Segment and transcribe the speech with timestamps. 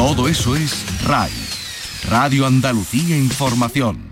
[0.00, 1.30] Todo eso es RAI,
[2.08, 4.10] Radio Andalucía Información.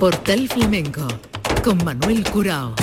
[0.00, 1.06] Portal Flamenco
[1.62, 2.74] con Manuel Curao.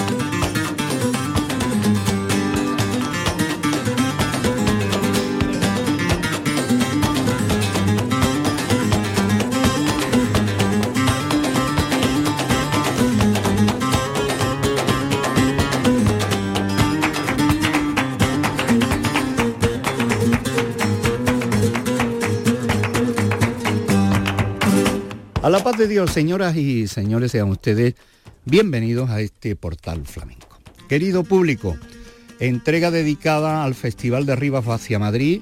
[25.50, 27.96] A la paz de Dios, señoras y señores, sean ustedes
[28.46, 30.60] bienvenidos a este portal flamenco.
[30.88, 31.76] Querido público,
[32.40, 35.42] entrega dedicada al Festival de Rivas hacia Madrid,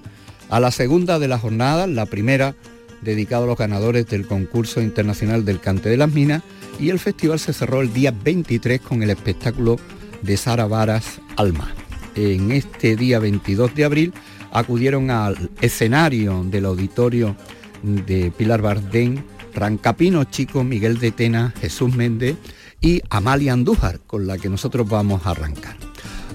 [0.50, 2.56] a la segunda de las jornadas, la primera
[3.02, 6.42] dedicada a los ganadores del concurso internacional del Cante de las Minas,
[6.80, 9.76] y el festival se cerró el día 23 con el espectáculo
[10.22, 11.76] de Sara Varas Alma.
[12.16, 14.14] En este día 22 de abril
[14.54, 17.36] acudieron al escenario del auditorio
[17.84, 22.38] de Pilar Bardén Rancapino Chico, Miguel de Tena, Jesús Méndez
[22.80, 25.76] y Amalia Andújar, con la que nosotros vamos a arrancar.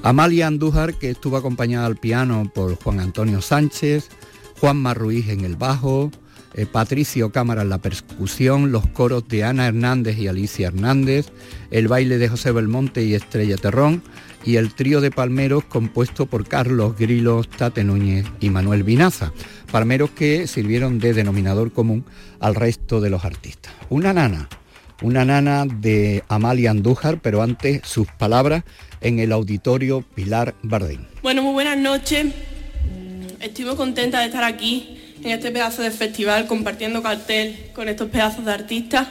[0.02, 4.08] Amalia Andújar, que estuvo acompañada al piano por Juan Antonio Sánchez,
[4.60, 6.10] Juan Marruiz en el bajo,
[6.54, 11.32] eh, Patricio Cámara en la percusión, los coros de Ana Hernández y Alicia Hernández,
[11.70, 14.02] el baile de José Belmonte y Estrella Terrón,
[14.44, 19.32] y el trío de palmeros compuesto por Carlos Grilos, Tate Núñez y Manuel Vinaza,
[19.72, 22.04] palmeros que sirvieron de denominador común
[22.40, 23.72] al resto de los artistas.
[23.88, 24.48] Una nana,
[25.00, 28.64] una nana de Amalia Andújar, pero antes sus palabras
[29.00, 31.08] en el auditorio Pilar Bardín.
[31.22, 32.26] Bueno, muy buenas noches.
[33.40, 38.10] Estoy muy contenta de estar aquí en este pedazo de festival compartiendo cartel con estos
[38.10, 39.08] pedazos de artistas.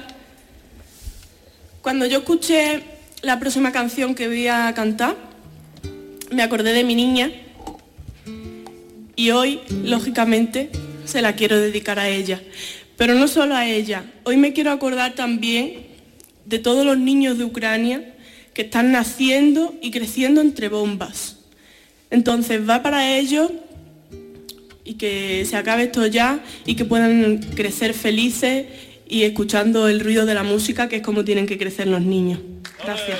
[1.81, 2.83] Cuando yo escuché
[3.23, 5.15] la próxima canción que voy a cantar,
[6.31, 7.31] me acordé de mi niña
[9.21, 10.71] y hoy, lógicamente,
[11.05, 12.41] se la quiero dedicar a ella.
[12.97, 15.85] Pero no solo a ella, hoy me quiero acordar también
[16.45, 18.15] de todos los niños de Ucrania
[18.55, 21.37] que están naciendo y creciendo entre bombas.
[22.09, 23.51] Entonces va para ellos
[24.83, 28.65] y que se acabe esto ya y que puedan crecer felices
[29.07, 32.39] y escuchando el ruido de la música, que es como tienen que crecer los niños.
[32.83, 33.19] Gracias.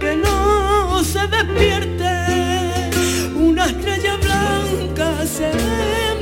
[0.00, 2.10] Que no se despierte,
[3.36, 4.16] una estrella
[5.26, 5.50] se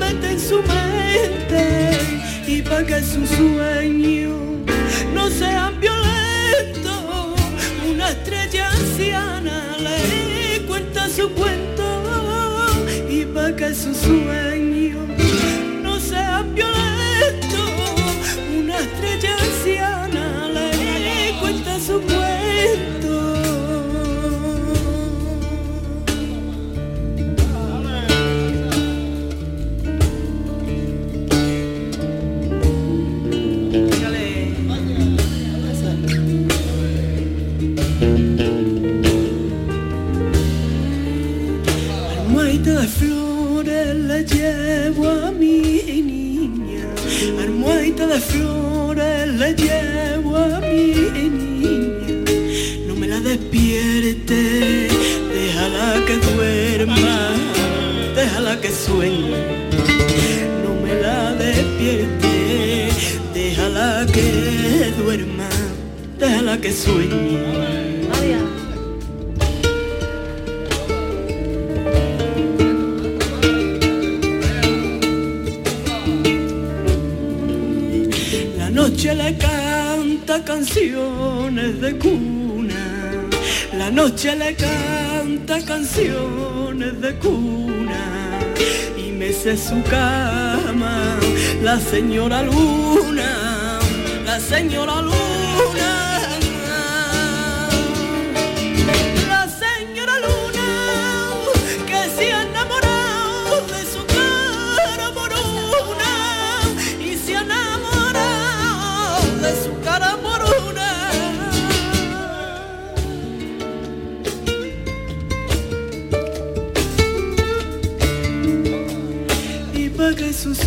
[0.00, 1.90] mete en su mente
[2.46, 4.36] y para que su sueño
[5.14, 7.38] no sean violentos,
[7.88, 12.02] una estrella anciana le cuenta su cuento
[13.08, 14.57] y para que su sueño
[48.06, 50.94] de flores le llevo a mi
[51.30, 52.24] niña.
[52.86, 54.88] No me la despierte,
[55.34, 57.30] déjala que duerma,
[58.14, 59.68] déjala que sueñe.
[60.62, 62.88] No me la despierte,
[63.34, 65.48] déjala que duerma,
[66.18, 67.58] déjala que sueñe.
[78.98, 82.84] Noche le canta canciones de cuna,
[83.72, 88.40] la noche le canta canciones de cuna
[88.96, 91.16] y me sé su cama,
[91.62, 93.78] la señora luna,
[94.26, 95.27] la señora luna.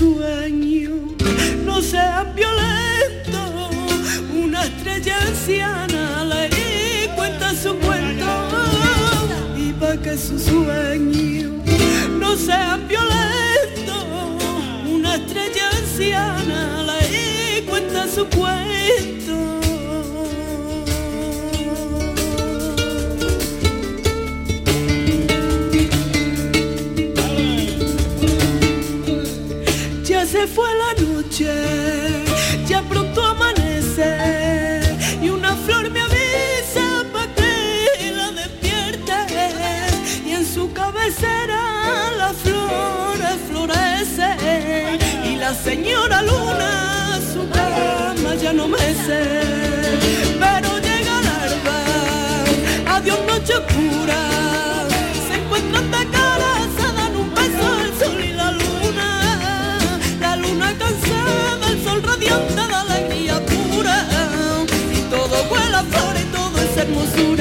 [0.02, 0.51] Su sueño
[30.04, 31.48] se fue la noche,
[32.68, 34.82] ya pronto amanece
[35.22, 39.14] y una flor me avisa para que la despierte
[40.26, 43.18] y en su cabecera la flor
[43.50, 44.30] florece
[45.32, 49.22] y la señora luna su cama ya no mece,
[50.40, 51.80] pero llega el alba,
[52.98, 54.20] adiós noche oscura,
[66.94, 67.41] todo es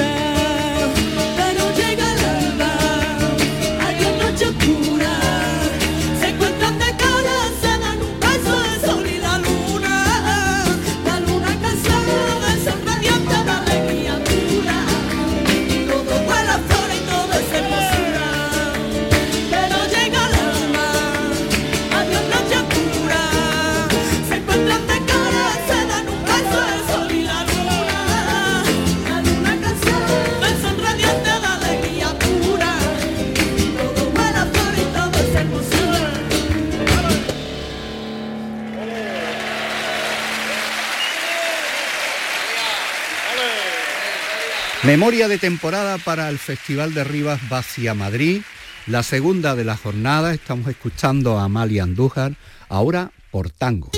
[44.91, 48.41] Memoria de temporada para el Festival de Rivas Vacia Madrid,
[48.87, 50.33] la segunda de la jornada.
[50.33, 52.35] Estamos escuchando a Amalia Andújar,
[52.67, 53.89] ahora por tango.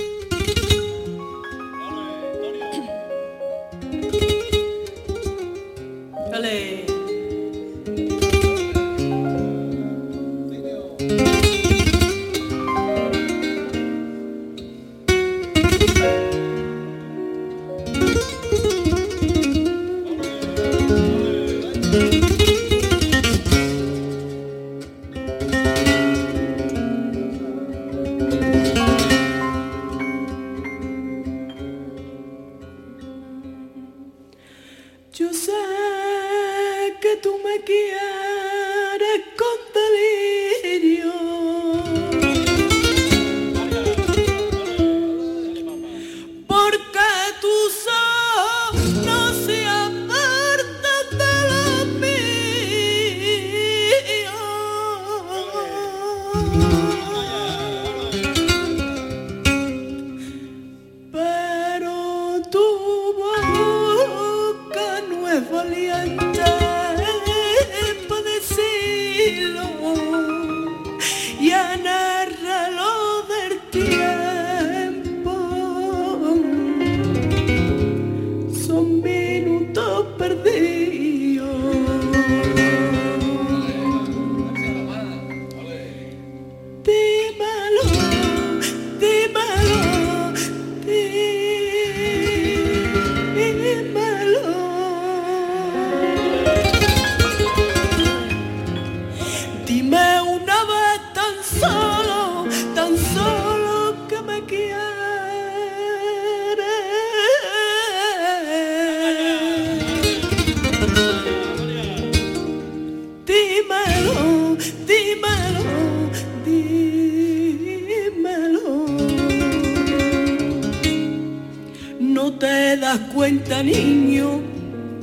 [122.74, 124.42] te das cuenta, niño,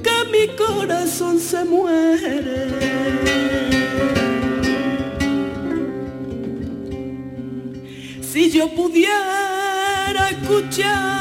[0.03, 2.67] que mi corazón se muere.
[8.21, 11.20] Si yo pudiera escuchar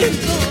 [0.00, 0.43] life.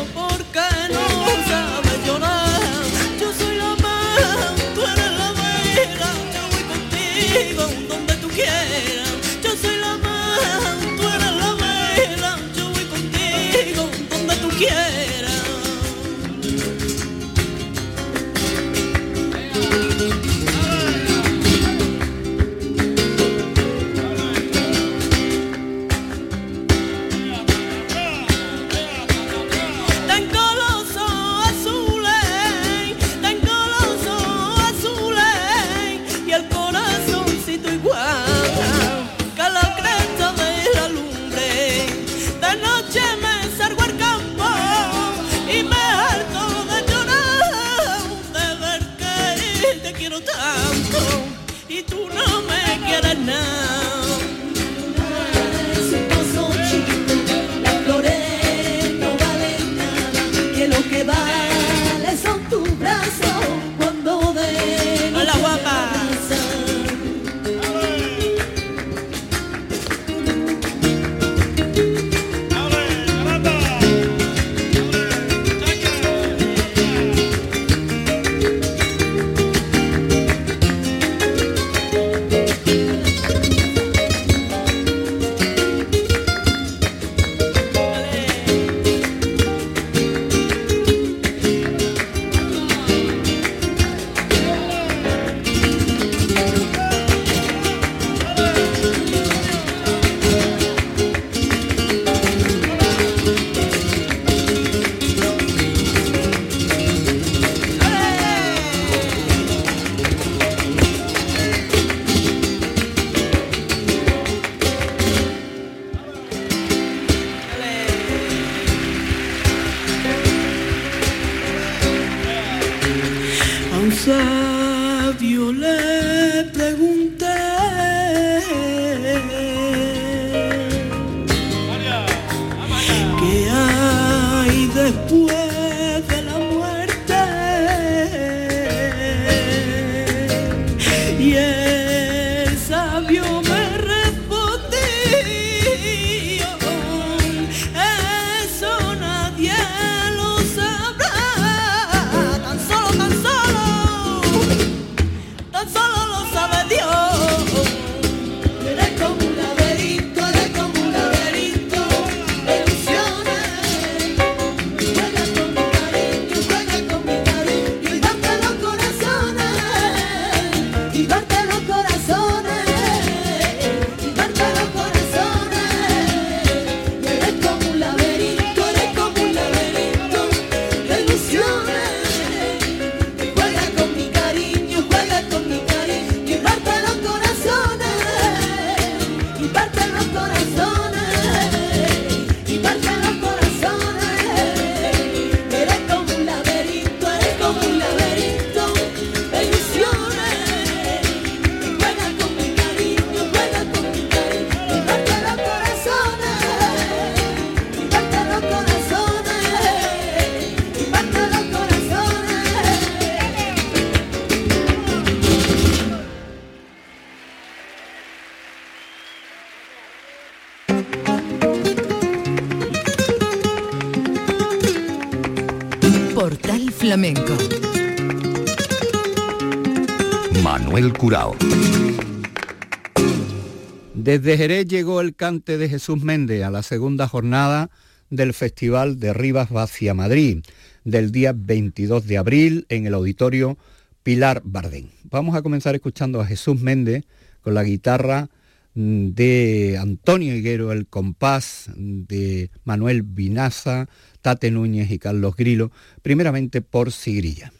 [234.03, 237.69] Desde Jerez llegó el cante de Jesús Méndez a la segunda jornada
[238.09, 240.43] del Festival de Rivas Vacia Madrid,
[240.83, 243.57] del día 22 de abril en el auditorio
[244.03, 244.89] Pilar Bardén.
[245.05, 247.05] Vamos a comenzar escuchando a Jesús Méndez
[247.39, 248.27] con la guitarra
[248.73, 253.87] mm, de Antonio Higuero, el compás de Manuel Vinaza,
[254.21, 257.53] Tate Núñez y Carlos Grilo, primeramente por Sigrilla.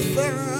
[0.00, 0.59] desire.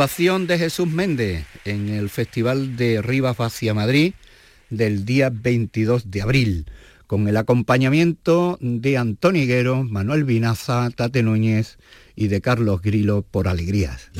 [0.00, 4.14] De Jesús Méndez en el Festival de Rivas hacia Madrid
[4.70, 6.66] del día 22 de abril,
[7.06, 11.76] con el acompañamiento de Antonio Higuero, Manuel Vinaza, Tate Núñez
[12.16, 14.10] y de Carlos Grilo por Alegrías.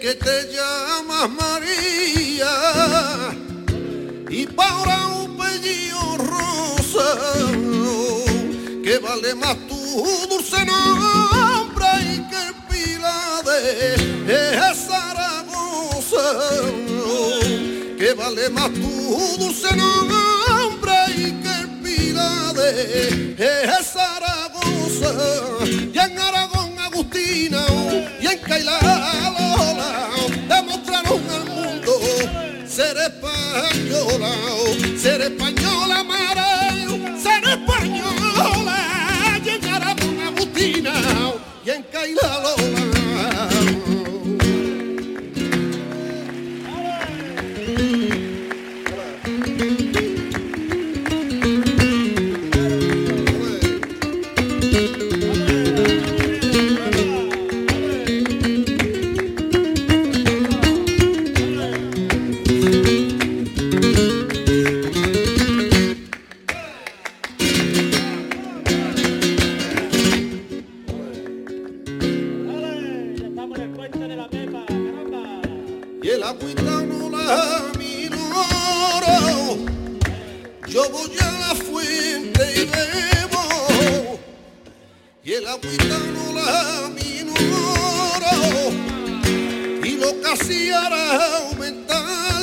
[0.00, 2.52] Que te llamas María,
[4.30, 7.18] y por apellido Rosa,
[8.84, 16.26] que vale más tu dulce nombre y que pila de Zaragoza,
[17.98, 20.37] que vale más tu dulce nombre
[33.08, 34.30] española,
[34.96, 36.47] ser española, mare,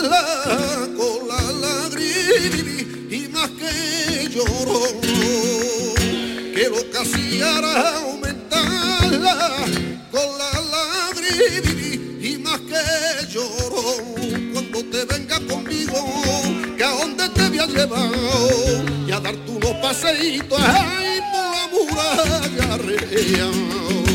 [0.10, 4.82] con la lágrima y más que lloró.
[6.54, 7.58] Que lo que hacía
[7.98, 9.66] aumentarla
[10.12, 13.84] con la lágrima y más que lloro
[14.54, 15.98] cuando te venga conmigo
[16.78, 22.78] que a donde te había llevado y a darte unos paseitos ay, por la muralla
[22.78, 24.15] real.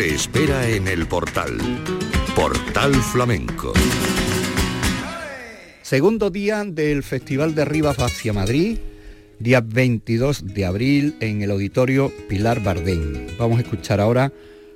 [0.00, 1.58] te espera en el portal.
[2.34, 3.74] Portal Flamenco.
[5.82, 8.78] Segundo día del Festival de Rivas hacia Madrid,
[9.40, 13.26] día 22 de abril en el auditorio Pilar Bardén.
[13.38, 14.32] Vamos a escuchar ahora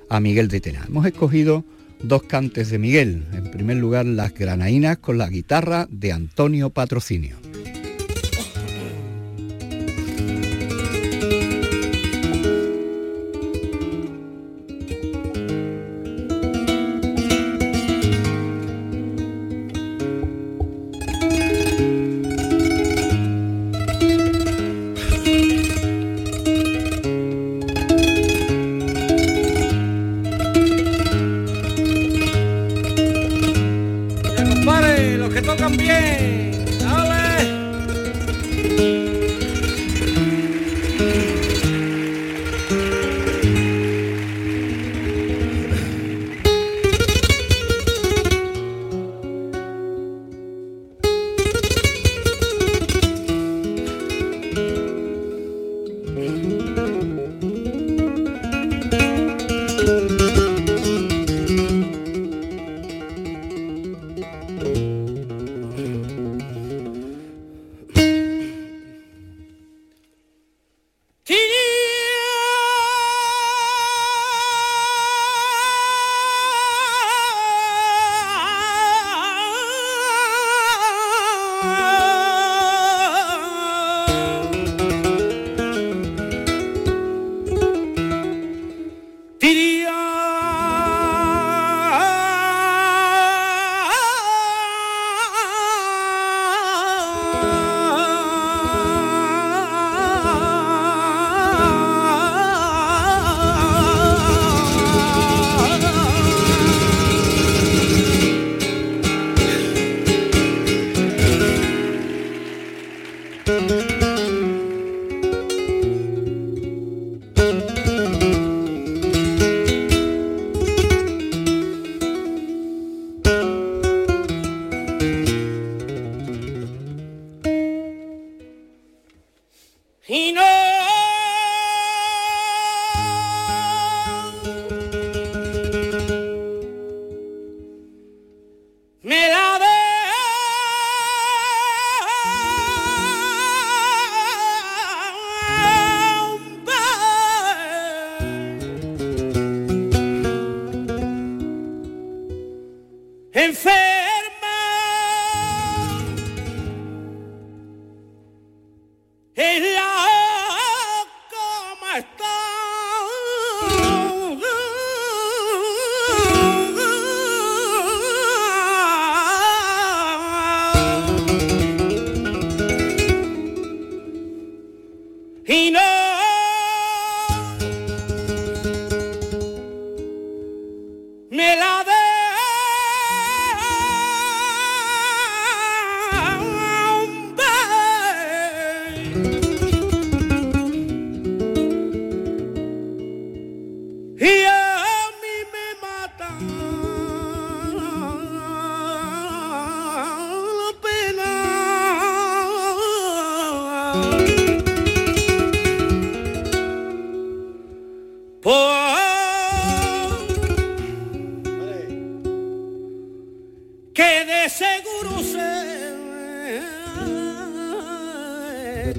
[0.09, 0.85] a Miguel de Tena.
[0.87, 1.65] Hemos escogido
[2.03, 3.23] dos cantes de Miguel.
[3.33, 7.44] En primer lugar, las granainas con la guitarra de Antonio Patrocinio.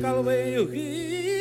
[0.07, 1.36] Calveio se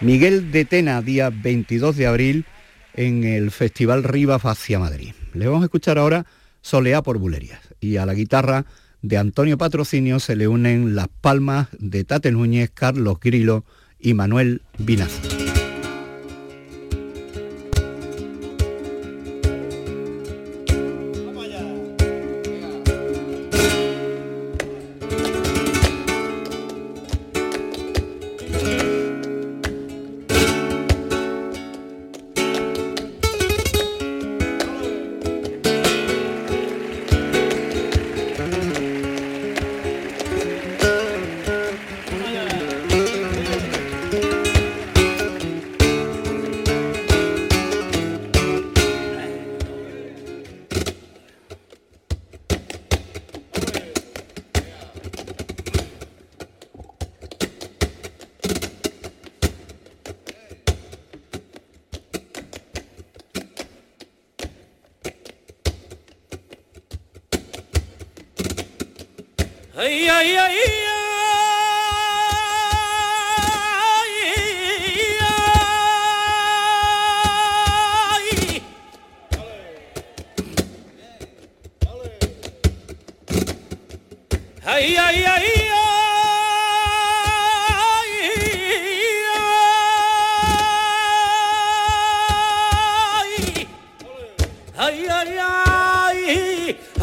[0.00, 2.46] Miguel de Tena, día 22 de abril,
[2.94, 5.12] en el Festival Rivas hacia Madrid.
[5.34, 6.24] Le vamos a escuchar ahora
[6.62, 7.60] Soleá por Bulerías.
[7.80, 8.64] Y a la guitarra
[9.02, 13.64] de Antonio Patrocinio se le unen las palmas de Tate Núñez, Carlos Grilo
[13.98, 15.49] y Manuel Vinazo.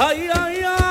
[0.08, 0.87] ai, ai, ai.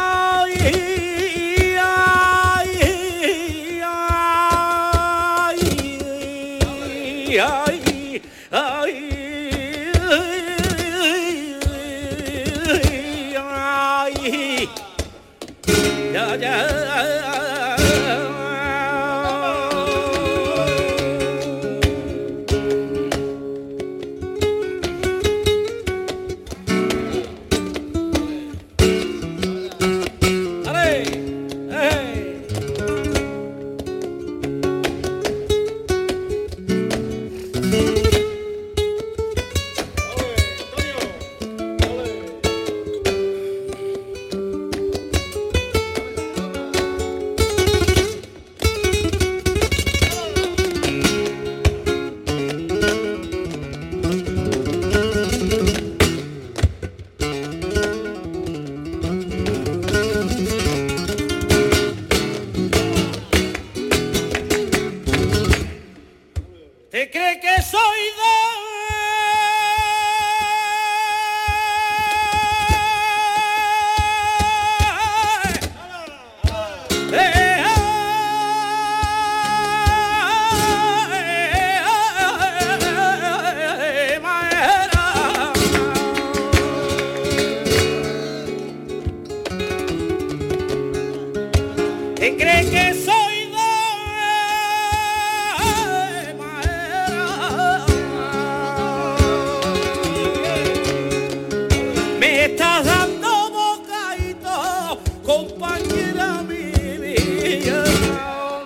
[105.26, 107.84] Compañera mía.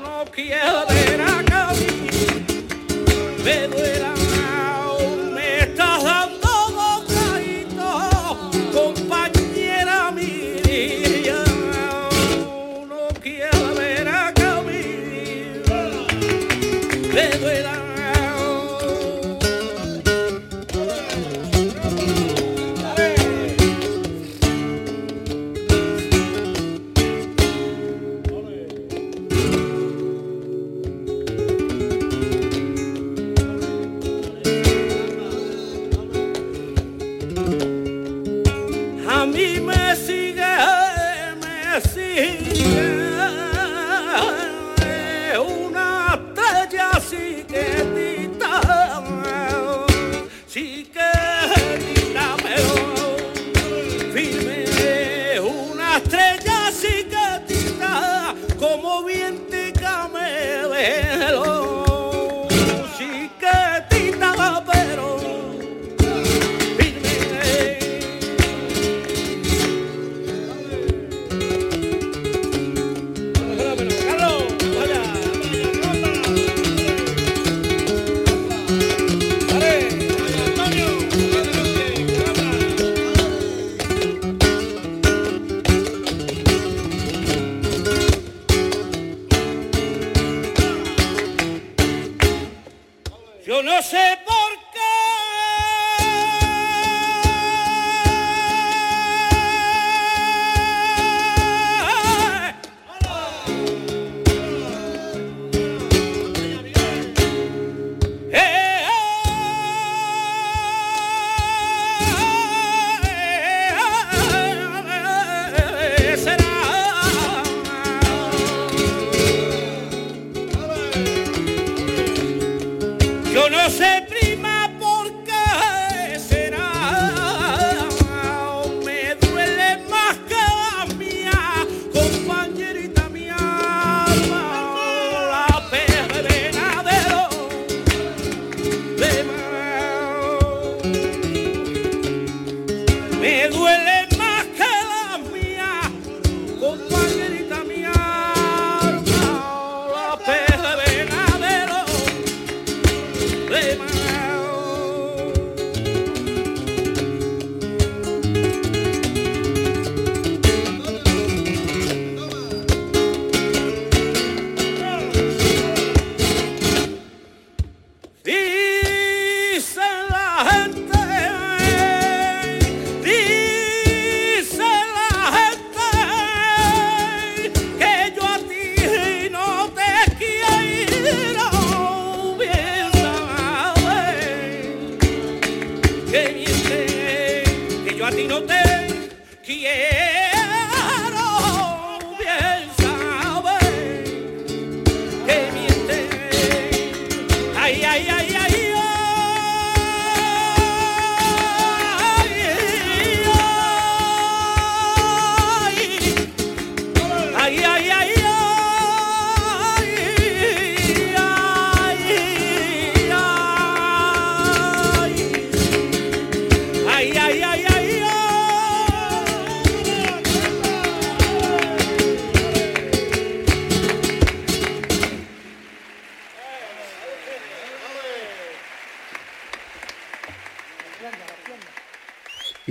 [0.03, 0.85] No quiero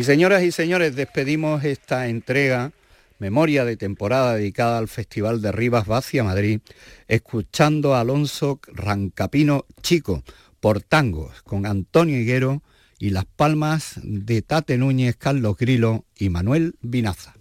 [0.10, 2.72] señoras y señores, despedimos esta entrega,
[3.20, 6.62] memoria de temporada dedicada al Festival de Rivas Vacia Madrid,
[7.07, 10.24] escuchando a Alonso Rancapino Chico
[10.60, 12.64] por tangos con Antonio Higuero
[12.97, 17.36] y las palmas de Tate Núñez, Carlos Grilo y Manuel Vinaza.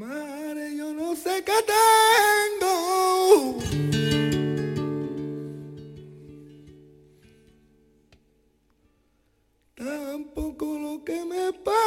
[0.00, 1.52] Madre, yo no sé qué
[2.58, 3.58] tengo.
[9.74, 11.84] Tampoco lo que me pasa.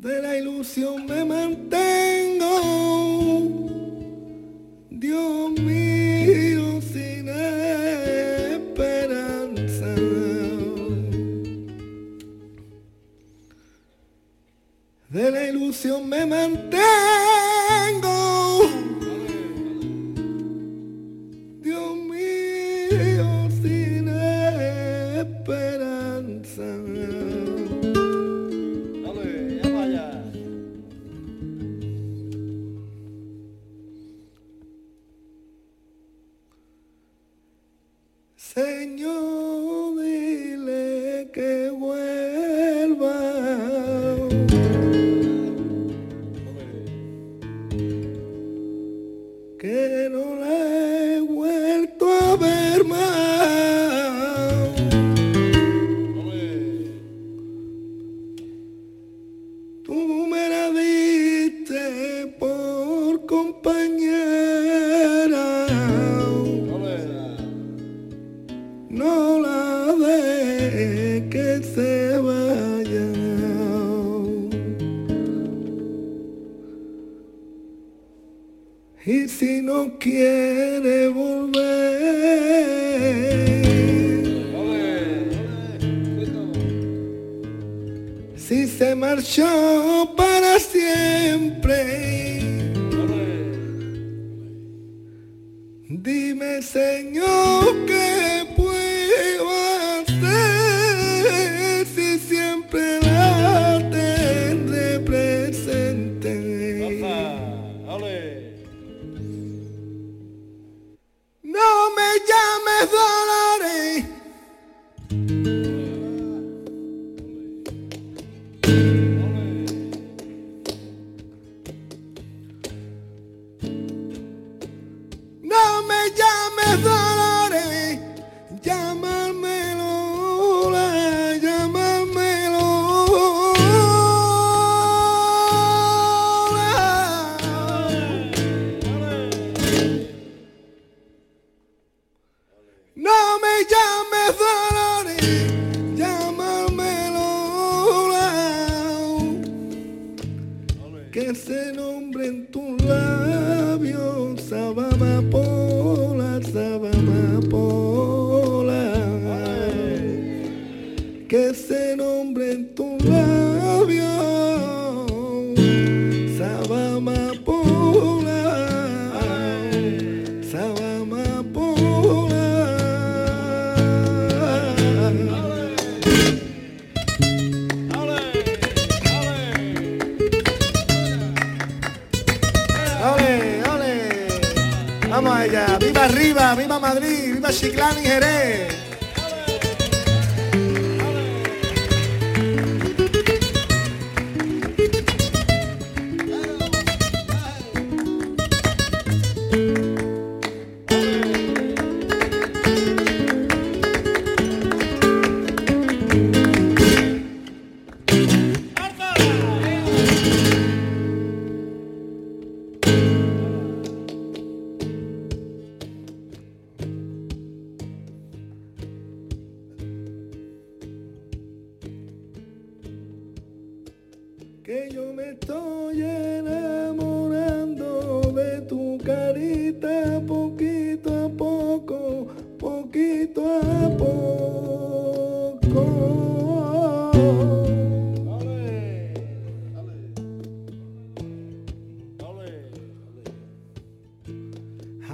[0.00, 2.54] De la ilusión me mantengo.
[4.90, 5.83] Dios mío.
[15.14, 17.43] de la ilusión me mantengo.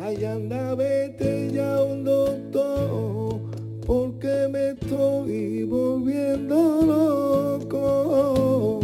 [0.03, 3.39] Ay, anda, vete ya un doctor,
[3.87, 6.81] porque me estoy volviendo
[7.61, 8.81] loco.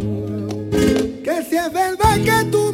[1.23, 2.66] Que si es verdad que tú